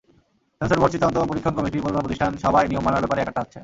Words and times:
Censor 0.59 0.79
board, 0.81 0.91
চিত্রনাট্য 0.93 1.29
পরীক্ষণ 1.31 1.53
committee, 1.57 1.77
প্রযোজনা 1.83 2.03
প্রতিষ্ঠান—সবাই 2.05 2.63
নিয়ম 2.69 2.83
মানার 2.87 3.01
ব্যাপারে 3.03 3.21
একাট্টা 3.21 3.41
হচ্ছেন। 3.43 3.59